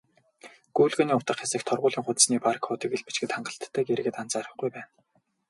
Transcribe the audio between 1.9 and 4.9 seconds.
хуудасны бар кодыг л бичихэд хангалттайг иргэд анзаарахгүй байна.